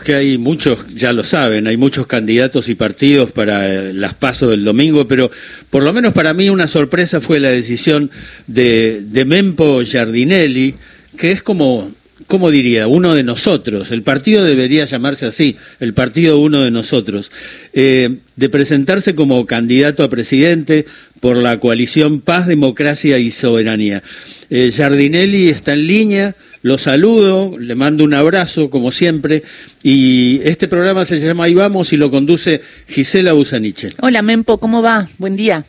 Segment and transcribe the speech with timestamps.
[0.00, 4.50] que hay muchos, ya lo saben, hay muchos candidatos y partidos para eh, las pasos
[4.50, 5.28] del domingo, pero
[5.70, 8.12] por lo menos para mí una sorpresa fue la decisión
[8.46, 10.76] de, de Mempo Giardinelli,
[11.18, 11.90] que es como
[12.26, 12.86] ¿cómo diría?
[12.86, 13.90] Uno de nosotros.
[13.90, 17.30] El partido debería llamarse así, el partido uno de nosotros.
[17.72, 20.86] Eh, de presentarse como candidato a presidente
[21.20, 24.02] por la coalición Paz, Democracia y Soberanía.
[24.50, 29.42] Eh, Giardinelli está en línea, lo saludo, le mando un abrazo, como siempre,
[29.82, 33.90] y este programa se llama Ahí vamos y lo conduce Gisela Busaniche.
[34.00, 35.08] Hola, Mempo, ¿cómo va?
[35.18, 35.64] Buen día.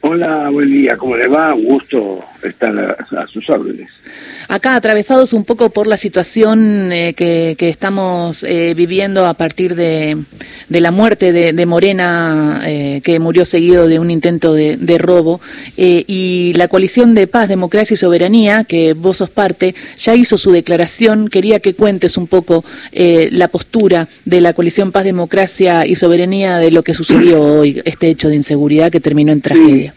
[0.00, 1.54] Hola, buen día, ¿cómo le va?
[1.54, 3.88] Un gusto estar a sus órdenes
[4.48, 10.16] acá atravesados un poco por la situación eh, que, estamos eh, viviendo a partir de,
[10.68, 15.40] la muerte de, Morena, eh, que murió seguido de un intento de, robo,
[15.76, 20.52] y la coalición de paz, democracia y soberanía, que vos sos parte, ya hizo su
[20.52, 21.28] declaración.
[21.28, 26.70] Quería que cuentes un poco la postura de la coalición paz, democracia y soberanía de
[26.70, 29.94] lo que sucedió hoy, este hecho de inseguridad que terminó en tragedia.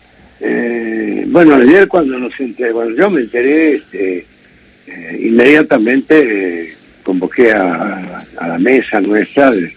[1.28, 4.26] bueno, ayer cuando nos enteré, cuando yo me enteré, este,
[4.96, 9.74] eh, inmediatamente eh, convoqué a, la mesa nuestra de,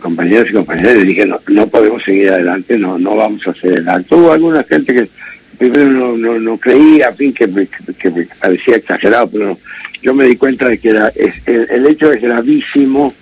[0.00, 3.78] compañeros y compañeras y dije, no, no podemos seguir adelante, no no vamos a hacer
[3.78, 4.18] el acto.
[4.18, 5.08] Hubo alguna gente que
[5.56, 7.66] primero no, no, creía, fin, que me,
[7.98, 9.58] que me parecía exagerado, pero
[10.02, 11.12] yo me di cuenta de que era
[11.46, 13.12] el, hecho es gravísimo,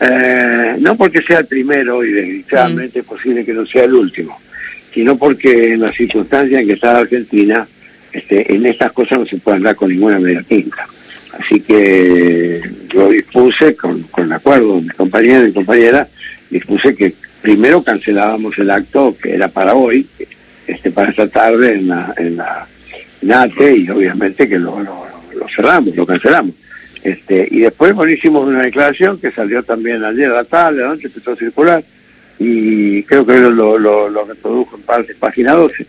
[0.00, 4.38] eh, no porque sea el primero y desgraciadamente es posible que no sea el último,
[4.92, 7.66] sino porque en las circunstancias en que está Argentina,
[8.12, 10.86] este, en estas cosas no se puede andar con ninguna media tinta.
[11.38, 12.60] Así que
[12.92, 16.08] yo dispuse, con, con acuerdo de mis compañeros y compañeras,
[16.50, 20.06] dispuse que primero cancelábamos el acto que era para hoy,
[20.66, 22.66] este para esta tarde en la, en la
[23.22, 25.08] NATE y obviamente que lo, lo,
[25.54, 26.54] cerramos, lo cancelamos.
[27.02, 31.32] Este, y después bueno, hicimos una declaración que salió también ayer la tarde, anoche empezó
[31.32, 31.82] a circular
[32.38, 35.86] y creo que lo, lo, lo reprodujo en parte, página 12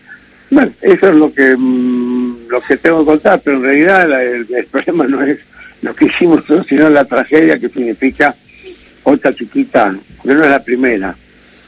[0.54, 4.46] bueno, eso es lo que mm, lo que tengo que contar, pero en realidad el,
[4.66, 5.40] problema no es
[5.82, 8.36] lo que hicimos sino la tragedia que significa
[9.04, 11.16] otra chiquita, que no es la primera,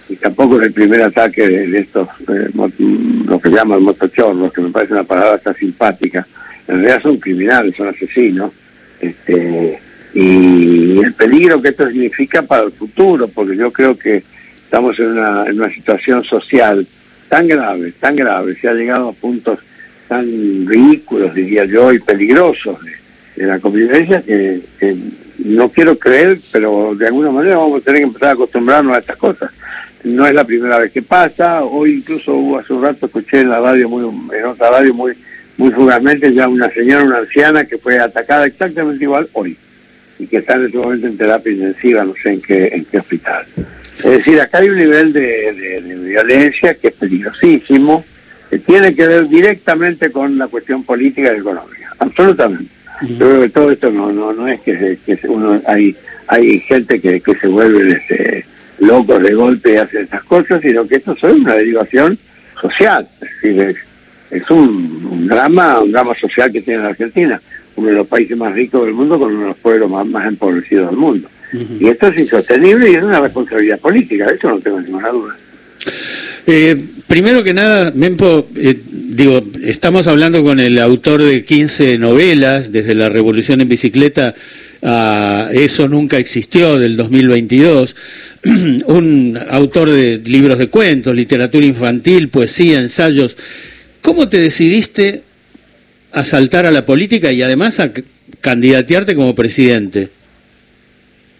[0.07, 4.69] y tampoco es el primer ataque de, estos, eh, lo que llaman motochorros, que me
[4.69, 6.25] parece una palabra tan simpática.
[6.67, 8.51] En realidad son criminales, son asesinos,
[9.01, 9.79] este,
[10.13, 14.23] y el peligro que esto significa para el futuro, porque yo creo que
[14.63, 16.87] estamos en una, en una situación social
[17.35, 19.59] tan grave, tan grave, se ha llegado a puntos
[20.07, 20.25] tan
[20.65, 22.77] ridículos, diría yo, y peligrosos
[23.35, 24.61] de, la convivencia que,
[25.39, 28.99] no quiero creer, pero de alguna manera vamos a tener que empezar a acostumbrarnos a
[28.99, 29.51] estas cosas.
[30.05, 33.59] No es la primera vez que pasa, hoy incluso hace un rato, escuché en la
[33.59, 35.11] radio, muy, en otra radio muy,
[35.57, 39.57] muy fugazmente, ya una señora, una anciana que fue atacada exactamente igual hoy
[40.19, 42.99] y que está en este momento en terapia intensiva, no sé en qué, en qué
[42.99, 43.45] hospital.
[44.05, 48.05] Es decir, acá hay un nivel de, violencia que es peligrosísimo,
[48.51, 52.71] que tiene que ver directamente con la cuestión política y económica, absolutamente.
[53.01, 55.95] Yo creo que todo esto no no no es que, uno hay
[56.27, 58.45] hay gente que, que se vuelve este,
[58.77, 62.15] locos de golpe y hace estas cosas, sino que esto es una derivación
[62.61, 63.75] social, es decir,
[64.29, 67.41] es, un, drama, un drama social que tiene la Argentina,
[67.75, 70.27] uno de los países más ricos del mundo con uno de los pueblos más, más
[70.27, 71.27] empobrecidos del mundo.
[71.79, 75.35] Y esto es insostenible y es una responsabilidad política, de eso no tengo ninguna duda.
[76.47, 76.77] Eh,
[77.07, 82.93] primero que nada, Mempo, eh, digo, estamos hablando con el autor de 15 novelas, desde
[82.93, 84.33] la Revolución en Bicicleta
[84.83, 87.95] a Eso Nunca Existió, del 2022,
[88.85, 93.37] un autor de libros de cuentos, literatura infantil, poesía, ensayos.
[94.01, 95.23] ¿Cómo te decidiste
[96.11, 97.91] a saltar a la política y además a
[98.41, 100.09] candidatearte como presidente?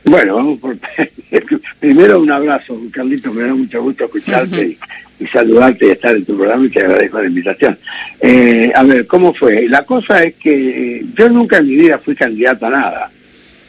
[0.06, 0.78] Bueno, vamos por...
[1.80, 4.78] Primero un abrazo, Carlito, me da mucho gusto escucharte
[5.20, 7.78] y, saludarte y estar en tu programa y te agradezco la invitación.
[8.22, 9.68] Eh, a ver, ¿cómo fue?
[9.68, 13.12] La cosa es que yo nunca en mi vida fui candidato a nada.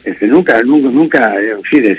[0.03, 1.35] Este, nunca, nunca, nunca,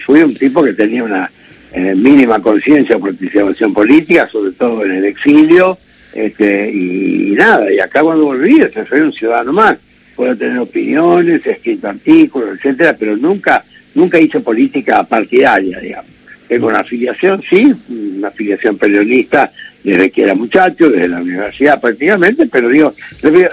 [0.06, 1.30] fui un tipo que tenía una
[1.72, 5.76] eh, mínima conciencia o participación política, sobre todo en el exilio,
[6.12, 9.78] este, y, nada, y acá cuando volví, este, soy un ciudadano más.
[10.14, 13.64] Puedo tener opiniones, he escrito artículos, etcétera, pero nunca
[13.94, 16.10] nunca hizo política partidaria, digamos.
[16.46, 17.72] Tengo una afiliación, sí,
[18.16, 19.52] una afiliación periodista
[19.84, 22.94] desde que era muchacho, desde la universidad prácticamente, pero digo,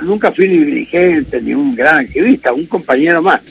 [0.01, 3.41] nunca fui ni dirigente, ni un gran activista, un compañero más.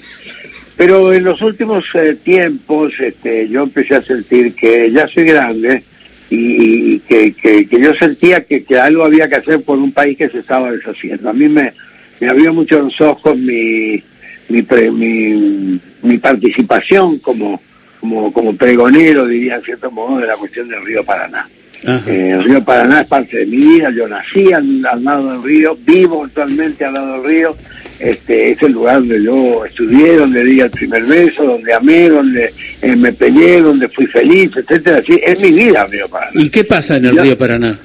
[0.77, 5.83] Pero en los últimos eh, tiempos este, yo empecé a sentir que ya soy grande
[6.31, 10.29] y, que, que, yo sentía que, que, algo había que hacer por un país que
[10.29, 11.31] se estaba deshaciendo.
[11.31, 11.73] A mí me,
[12.19, 14.03] me abrió mucho los ojos mi
[14.49, 15.81] mi, mi,
[16.19, 17.61] participación como,
[18.01, 21.49] como, como pregonero, diría en cierto modo, de la cuestión del río Paraná.
[21.87, 25.77] Eh, el río Paraná es parte de mi vida, yo nací al, lado del río,
[25.85, 27.57] vivo actualmente al lado del río,
[27.99, 32.55] este, es el lugar donde yo estudié, donde di el primer beso, donde amé, donde
[32.81, 35.03] eh, me peleé, donde fui feliz, etcétera.
[35.07, 36.33] Sí, es mi vida el río Paraná.
[36.35, 37.79] ¿Y qué pasa en el río Paraná?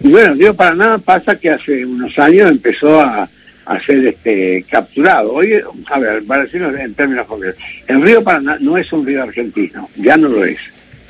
[0.00, 3.28] Y bueno, el río Paraná pasa que hace unos años empezó a,
[3.68, 5.34] a ser este, capturado.
[5.34, 5.60] Hoy,
[5.90, 9.88] a ver, para decirlo en términos concretos, el río Paraná no es un río argentino,
[9.96, 10.58] ya no lo es.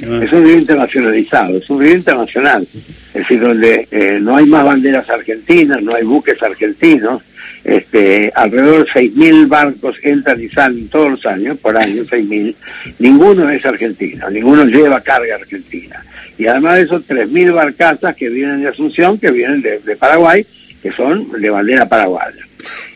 [0.03, 0.21] Ah.
[0.23, 4.65] Es un río internacionalizado, es un río internacional, es decir, donde eh, no hay más
[4.65, 7.23] banderas argentinas, no hay buques argentinos,
[7.63, 12.55] este, alrededor de 6.000 barcos entran y salen todos los años, por año 6.000,
[12.99, 16.05] ninguno es argentino, ninguno lleva carga argentina.
[16.37, 20.47] Y además de eso, 3.000 barcazas que vienen de Asunción, que vienen de Paraguay,
[20.83, 22.48] que son de bandera paraguaya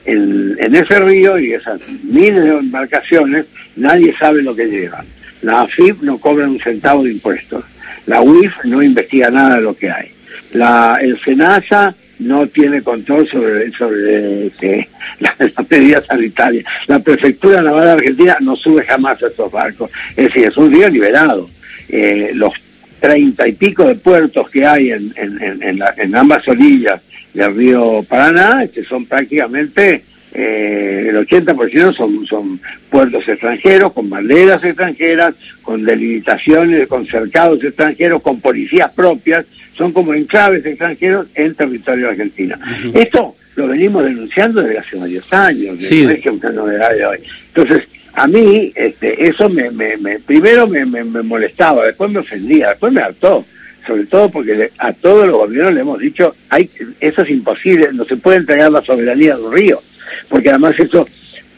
[0.04, 5.06] en, ese río y esas miles de embarcaciones, nadie sabe lo que llevan.
[5.42, 7.64] La AFIP no cobra un centavo de impuestos.
[8.06, 10.10] La UIF no investiga nada de lo que hay.
[10.52, 14.88] La, el SENASA no tiene control sobre, sobre este,
[15.20, 15.34] la,
[15.68, 16.64] medida sanitaria.
[16.86, 19.90] La Prefectura Naval Argentina no sube jamás a estos barcos.
[20.10, 21.48] Es decir, es un río liberado.
[21.88, 22.52] Eh, los
[23.00, 27.02] treinta y pico de puertos que hay en, en, en, en ambas orillas
[27.34, 30.02] del río Paraná, que son prácticamente
[30.34, 38.22] eh, el 80% son, son puertos extranjeros, con banderas extranjeras, con delimitaciones, con cercados extranjeros,
[38.22, 39.44] con policías propias,
[39.76, 42.56] son como enclaves extranjeros en territorio argentino.
[42.94, 47.18] Esto lo venimos denunciando desde hace varios años, no es que una novedad de hoy.
[47.48, 52.70] Entonces, a mí este, eso me, me, me primero me, me, molestaba, después me ofendía,
[52.70, 53.44] después me hartó
[53.86, 56.68] sobre todo porque a todos los gobiernos le hemos dicho, hay,
[57.00, 59.82] eso es imposible, no se puede entregar la soberanía de un río,
[60.28, 61.06] porque además eso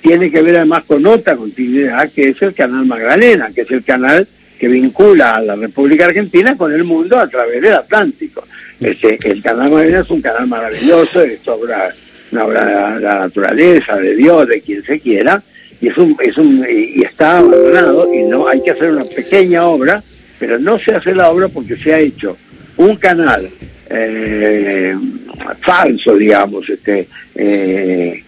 [0.01, 3.85] tiene que ver además con otra continuidad, que es el canal Magdalena, que es el
[3.85, 4.27] canal
[4.59, 8.47] que vincula a la República Argentina con el mundo a través del Atlántico.
[8.81, 11.89] Este, el canal Magdalena es un canal maravilloso, es obra,
[12.33, 15.43] una obra de la naturaleza, de Dios, de quien se quiera,
[15.81, 19.67] y es un, es un, y está abandonado, y no hay que hacer una pequeña
[19.67, 20.03] obra
[20.45, 22.37] pero no se hace la obra porque se ha hecho
[22.77, 23.49] un canal
[23.89, 24.95] eh,
[25.63, 28.23] falso, digamos, este eh,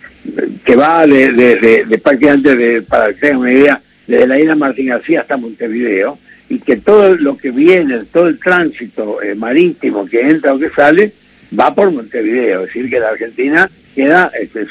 [0.64, 4.54] que va de, de, de, prácticamente, de, para que tengan una idea, desde la isla
[4.54, 6.18] Martín García hasta Montevideo,
[6.48, 10.70] y que todo lo que viene, todo el tránsito eh, marítimo que entra o que
[10.70, 11.12] sale,
[11.58, 14.66] va por Montevideo, es decir, que la Argentina queda este,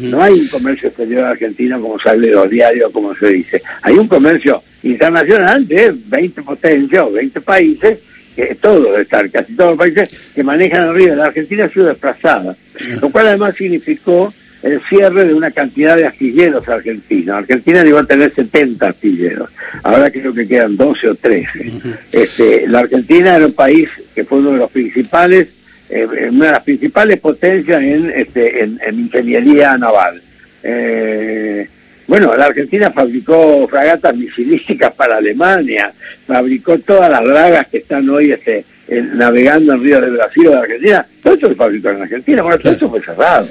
[0.00, 3.62] No hay un comercio exterior argentino como sale de los diarios, como se dice.
[3.82, 7.98] Hay un comercio internacional de 20 potencias o 20 países,
[8.34, 11.14] que todos, estar casi todos los países que manejan el río.
[11.14, 12.56] La Argentina ha sido desplazada,
[13.02, 14.32] lo cual además significó
[14.62, 17.36] el cierre de una cantidad de astilleros argentinos.
[17.36, 19.50] Argentina llegó a tener 70 astilleros,
[19.82, 21.72] ahora creo que quedan 12 o 13.
[22.12, 25.48] este, la Argentina era un país que fue uno de los principales
[25.94, 30.22] eh, una de las principales potencias en, este, en, ingeniería naval.
[30.62, 31.68] Eh,
[32.06, 35.92] bueno, la Argentina fabricó fragatas misilísticas para Alemania,
[36.26, 40.58] fabricó todas las dragas que están hoy este, navegando en río de Brasil o de
[40.58, 41.06] Argentina.
[41.22, 43.48] Todo eso se fabricó en Argentina, bueno, todo eso fue cerrado.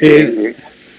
[0.00, 0.54] Eh,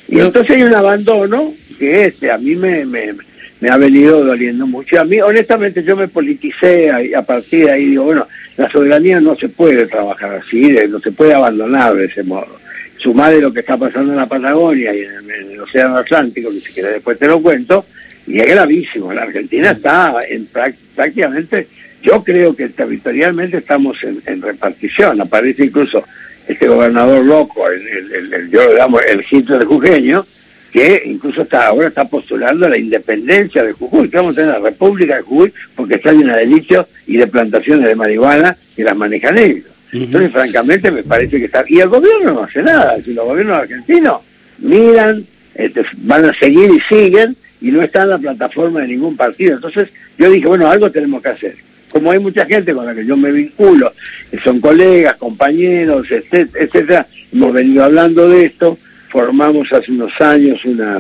[0.08, 3.14] y entonces hay un abandono que este a mí me, me,
[3.62, 5.00] me ha venido doliendo mucho.
[5.00, 9.20] A mí, honestamente, yo me politicé a, a partir de ahí, digo, bueno, la soberanía
[9.20, 12.60] no se puede trabajar así, no se puede abandonar de ese modo.
[12.98, 16.60] Sumar de lo que está pasando en la Patagonia y en el, Océano Atlántico, que
[16.60, 17.86] si quieres después te lo cuento,
[18.28, 19.14] y es gravísimo.
[19.14, 20.48] La Argentina está en
[20.96, 21.68] prácticamente,
[22.02, 25.22] yo creo que territorialmente estamos en, repartición.
[25.22, 26.04] Aparece incluso
[26.48, 29.24] este gobernador loco, el, el, el yo digamos, el
[29.60, 30.26] de Jujeño,
[30.72, 34.70] que incluso está ahora está postulando la independencia de Jujuy, que vamos a tener la
[34.70, 38.96] República de Jujuy porque está llena de litios y de plantaciones de marihuana que las
[38.96, 39.66] manejan ellos.
[39.92, 41.66] Entonces, francamente, me parece que está...
[41.68, 44.22] Y el gobierno no hace nada, si los gobiernos argentinos
[44.60, 49.18] miran, este, van a seguir y siguen, y no está en la plataforma de ningún
[49.18, 49.56] partido.
[49.56, 51.56] Entonces, yo dije, bueno, algo tenemos que hacer.
[51.90, 53.92] Como hay mucha gente con la que yo me vinculo,
[54.30, 58.78] que son colegas, compañeros, etcétera, hemos venido hablando de esto,
[59.12, 61.00] formamos hace unos años una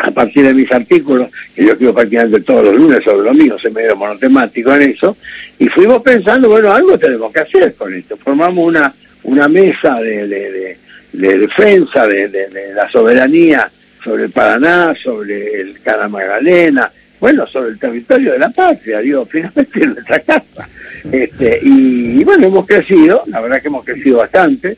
[0.00, 3.58] a partir de mis artículos, que yo escribo prácticamente todos los lunes sobre lo mío,
[3.58, 5.16] se medio monotemático en eso,
[5.58, 8.16] y fuimos pensando, bueno, algo tenemos que hacer con esto.
[8.16, 10.78] Formamos una, una mesa de, de,
[11.12, 13.68] de, defensa de, la soberanía
[14.02, 19.26] sobre el Paraná, sobre el Cana Magdalena, bueno, sobre el territorio de la patria, digo,
[19.26, 20.68] finalmente en nuestra casa.
[21.10, 24.76] Este, y bueno, hemos crecido, la verdad que hemos crecido bastante,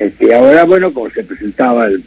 [0.00, 2.02] este, ahora, bueno, como se presentaba el,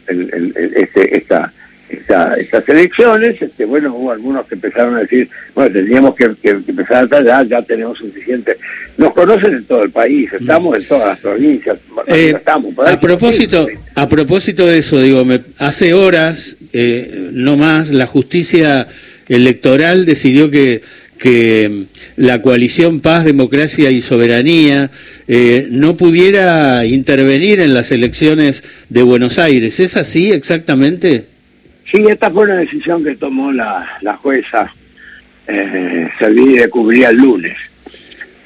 [0.75, 1.53] este, esta,
[1.87, 7.23] estas elecciones, este, bueno, hubo algunos que empezaron a decir, bueno, tendríamos que, empezar a
[7.23, 8.57] ya, ya tenemos suficiente.
[8.97, 12.73] Nos conocen en todo el país, estamos en todas las provincias, eh, estamos.
[12.79, 18.87] A propósito, a propósito de eso, digo, me, hace horas, eh, no más, la justicia
[19.27, 20.81] electoral decidió que
[21.23, 21.85] que
[22.17, 24.91] la coalición Paz, Democracia y Soberanía
[25.27, 29.79] eh, no pudiera intervenir en las elecciones de Buenos Aires.
[29.79, 31.25] ¿Es así exactamente?
[31.89, 34.71] Sí, esta fue una decisión que tomó la, la jueza
[35.47, 37.57] eh, de cubrir el lunes.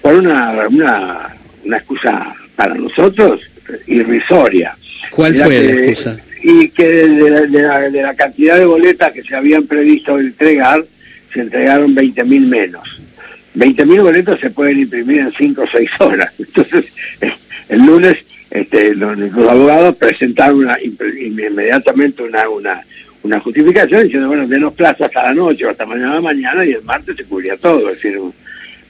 [0.02, 3.42] Por una, una, una excusa para nosotros
[3.88, 4.76] irrisoria.
[5.12, 6.18] ¿Cuál fue la excusa?
[6.44, 10.84] Y que de la, de la cantidad de boletas que se habían previsto entregar,
[11.34, 13.02] se entregaron 20.000 menos.
[13.58, 16.32] 20.000 boletos se pueden imprimir en 5 o 6 horas.
[16.40, 16.86] Entonces,
[17.70, 18.18] el lunes
[18.50, 19.18] este, los,
[19.50, 22.82] abogados presentaron una, inmediatamente una, una,
[23.24, 26.84] una justificación diciendo, bueno, denos plazo hasta la noche o hasta mañana mañana y el
[26.84, 27.90] martes se cubría todo.
[27.90, 28.20] Es decir,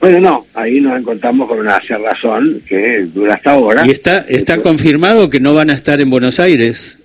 [0.00, 3.86] bueno, no, ahí nos encontramos con una cerrazón que dura hasta ahora.
[3.86, 6.98] ¿Y está, está confirmado que no van a estar en Buenos Aires?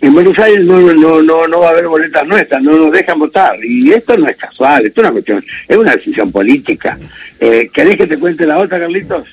[0.00, 3.18] En Buenos Aires no, no, no, no va a haber boletas nuestras, no nos dejan
[3.18, 3.62] votar.
[3.62, 6.98] Y esto no es casual, esto es una cuestión, es una decisión política.
[7.38, 9.28] Eh, ¿Querés que te cuente la otra, Carlitos?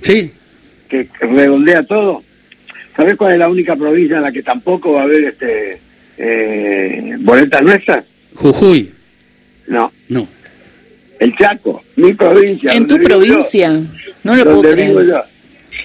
[0.00, 0.30] Sí.
[0.88, 2.22] Que redondea todo.
[2.96, 5.80] ¿Sabés cuál es la única provincia en la que tampoco va a haber este
[6.18, 8.04] eh, boletas nuestras?
[8.34, 8.90] Jujuy.
[9.66, 9.90] No.
[10.08, 10.28] No.
[11.18, 12.72] El Chaco, mi provincia.
[12.72, 13.80] ¿En tu provincia?
[14.22, 15.24] no lo puedo creer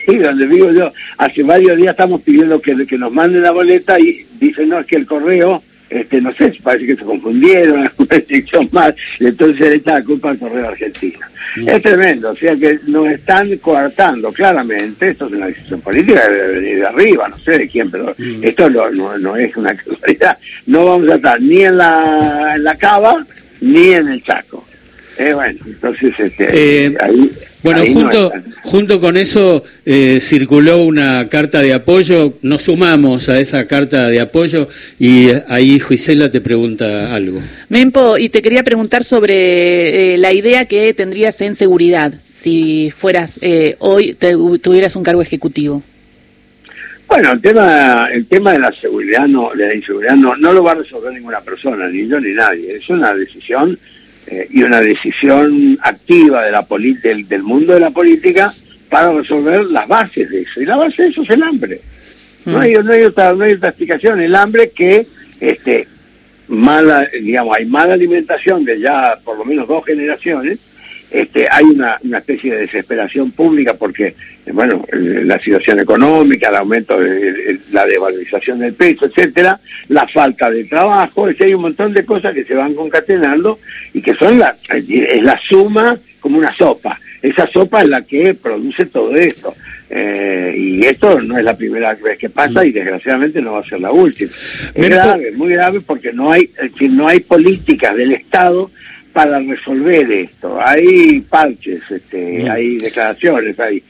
[0.08, 4.00] sí, donde vivo yo, hace varios días estamos pidiendo que, que nos manden la boleta
[4.00, 8.08] y dicen, no, es que el correo, este no sé, parece que se confundieron, alguna
[8.10, 11.20] restricción más, y entonces le la culpa al correo argentino.
[11.56, 11.70] Mm.
[11.70, 16.86] Es tremendo, o sea que nos están coartando claramente, esto es una decisión política, de
[16.86, 18.44] arriba, no sé de quién, pero mm.
[18.44, 20.38] esto no, no, es una casualidad.
[20.66, 23.26] No vamos a estar ni en la, en la cava
[23.62, 24.66] ni en el Chaco.
[25.18, 27.32] Eh, bueno, entonces este, eh, ahí
[27.64, 28.32] bueno, junto,
[28.64, 34.20] junto con eso eh, circuló una carta de apoyo, nos sumamos a esa carta de
[34.20, 34.68] apoyo
[35.00, 37.42] y ahí Gisela te pregunta algo.
[37.70, 43.40] Mempo, y te quería preguntar sobre eh, la idea que tendrías en seguridad si fueras
[43.42, 44.16] eh, hoy,
[44.62, 45.82] tuvieras un cargo ejecutivo.
[47.08, 50.64] Bueno, el tema, el tema de la seguridad, no, de la inseguridad, no, no lo
[50.64, 52.76] va a resolver ninguna persona, ni yo ni nadie.
[52.76, 53.80] Es una decisión
[54.28, 56.66] eh, y una decisión activa de la
[57.02, 58.54] del, del mundo de la política
[58.90, 60.62] para resolver las bases de eso.
[60.62, 61.82] Y la base de eso es el hambre.
[62.46, 62.62] No, mm.
[62.62, 64.22] hay, no, hay otra, no hay otra explicación.
[64.22, 65.06] El hambre que
[65.42, 65.88] este
[66.48, 70.60] mala, digamos, hay mala alimentación de ya por lo menos dos generaciones
[71.10, 74.16] este, hay una, una especie de desesperación pública porque,
[74.54, 80.66] bueno, la situación económica, el aumento de la devalorización del peso, etcétera, la falta de
[80.66, 83.60] trabajo, es hay un montón de cosas que se van concatenando
[83.94, 87.00] y que son la, es la suma como una sopa.
[87.22, 89.54] Esa sopa es la que produce todo esto.
[89.90, 93.64] Eh, y esto no es la primera vez que pasa y desgraciadamente no va a
[93.64, 94.30] ser la última.
[94.76, 96.52] Es grave, muy grave porque no hay,
[96.82, 98.70] no hay políticas del Estado
[99.14, 100.60] para resolver esto.
[100.64, 103.82] Hay parches, este, hay declaraciones, hay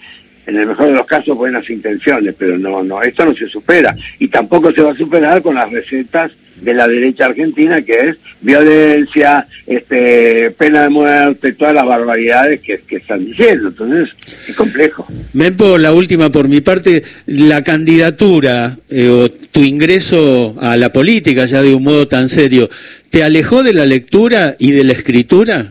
[0.48, 3.96] en el mejor de los casos buenas intenciones, pero no, no, esto no se supera
[4.18, 8.18] y tampoco se va a superar con las recetas de la derecha argentina que es
[8.42, 13.68] violencia, este, pena de muerte, todas las barbaridades que, están diciendo.
[13.68, 14.10] Entonces,
[14.48, 15.06] es complejo.
[15.34, 21.46] Mempo, la última por mi parte, la candidatura eh, o tu ingreso a la política
[21.46, 22.70] ya de un modo tan serio,
[23.12, 25.68] ¿te alejó de la lectura y de la escritura?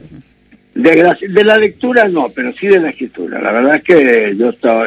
[0.77, 3.41] De, la lectura no, pero sí de la escritura.
[3.41, 4.87] La verdad es que yo estaba,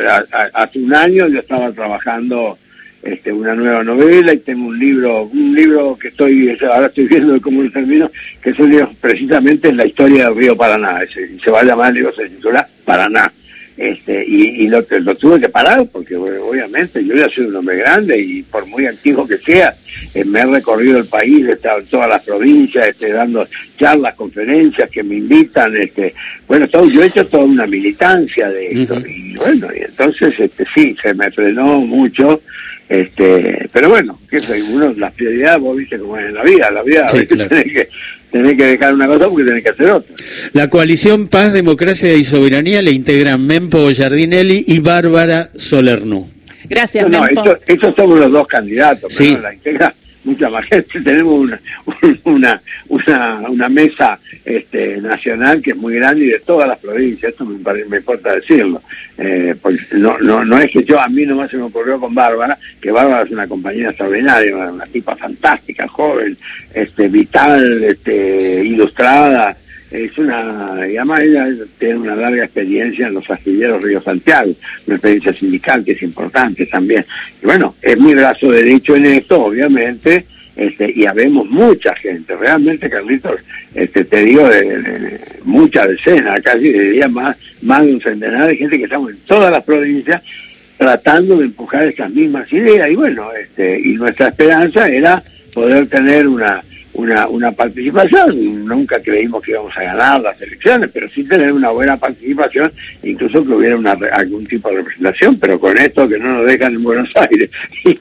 [0.53, 2.57] hace un año yo estaba trabajando
[3.01, 7.41] este, una nueva novela y tengo un libro, un libro que estoy, ahora estoy viendo
[7.41, 11.39] cómo lo termino, que es un libro precisamente en la historia del río Paraná, se,
[11.39, 13.31] se va a llamar, el libro se titula Paraná
[13.79, 18.19] este, y, lo, lo, tuve que parar porque obviamente yo ya soy un hombre grande
[18.19, 19.73] y por muy antiguo que sea,
[20.13, 24.15] eh, me he recorrido el país, he estado en todas las provincias, este, dando charlas,
[24.15, 26.13] conferencias que me invitan, este,
[26.45, 30.65] bueno, todo, yo he hecho toda una militancia de esto y bueno, y entonces este,
[30.75, 32.41] sí, se me frenó mucho,
[32.89, 36.71] este, pero bueno, que soy uno, las prioridades, vos viste cómo es en la vida,
[36.71, 37.87] la vida que
[38.31, 40.15] tenés que dejar una cosa porque tenés que hacer otra.
[40.53, 46.27] La coalición Paz, Democracia y Soberanía le integran Mempo Giardinelli y Bárbara Solernú.
[46.67, 47.45] Gracias, no, Mempo.
[47.45, 49.37] No, estos, somos los dos candidatos, sí.
[49.39, 51.01] la integra mucha más gente.
[51.01, 51.59] Tenemos una,
[52.23, 57.31] una, una, una mesa este, nacional que es muy grande y de todas las provincias,
[57.31, 58.81] esto me, me importa decirlo.
[59.17, 62.15] Eh, porque no, no, no es que yo, a mí nomás se me ocurrió con
[62.15, 66.37] Bárbara, que Bárbara es una compañera extraordinaria, una, una tipa fantástica, joven,
[66.73, 69.57] este, vital, este, ilustrada,
[69.91, 74.51] es una, y además ella tiene una larga experiencia en los astilleros Río Santiago,
[74.85, 77.05] una experiencia sindical que es importante también.
[77.41, 82.89] Y bueno, es mi brazo derecho en esto, obviamente, este, y habemos mucha gente, realmente
[82.89, 83.39] Carlitos,
[83.73, 88.77] este, te digo, de, muchas decenas, casi diría más, más de un centenar de gente
[88.77, 90.21] que estamos en todas las provincias
[90.77, 95.21] tratando de empujar estas mismas ideas y bueno, este, y nuestra esperanza era
[95.53, 96.61] poder tener una
[96.99, 98.65] una, una participación.
[98.65, 102.71] Nunca creímos que íbamos a ganar las elecciones, pero sí tener una buena participación,
[103.03, 105.39] incluso que hubiera una, algún tipo de representación.
[105.39, 107.49] Pero con esto que no nos dejan en Buenos Aires
[107.85, 107.97] y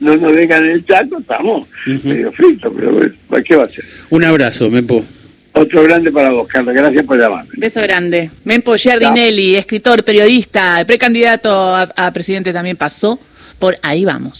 [0.00, 1.68] no, nos dejan en el Chaco, estamos
[2.04, 2.72] medio fritos.
[2.76, 3.84] Pero ¿qué va a ser?
[4.10, 5.04] Un abrazo, Mempo.
[5.52, 6.74] Otro grande para vos, Carlos.
[6.74, 7.50] Gracias por llamarme.
[7.56, 8.30] Beso grande.
[8.44, 13.18] Mempo Giardinelli, escritor, periodista, precandidato a presidente también pasó
[13.58, 14.36] por Ahí Vamos.